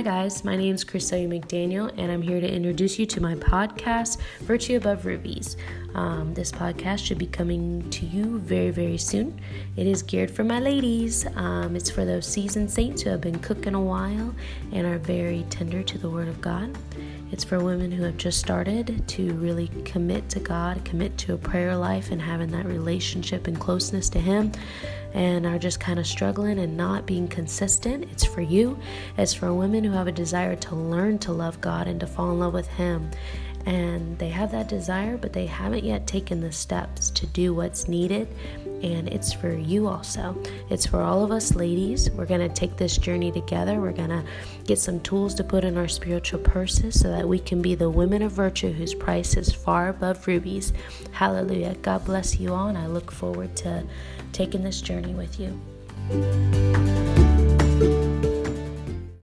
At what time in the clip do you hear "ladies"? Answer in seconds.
10.58-11.26, 41.54-42.10